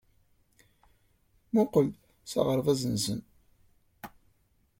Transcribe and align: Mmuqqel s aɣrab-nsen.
Mmuqqel 1.49 1.87
s 2.31 2.31
aɣrab-nsen. 2.39 3.19